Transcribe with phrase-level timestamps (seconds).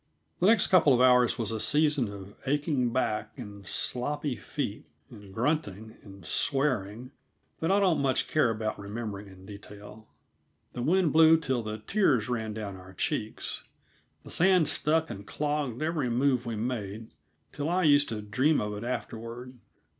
[0.39, 5.31] The next couple of hours was a season of aching back, and sloppy feet, and
[5.31, 7.11] grunting, and swearing
[7.59, 10.07] that I don't much care about remembering in detail.
[10.73, 13.63] The wind blew till the tears ran down our cheeks.
[14.23, 17.11] The sand stuck and clogged every move we made
[17.53, 19.53] till I used to dream of it afterward.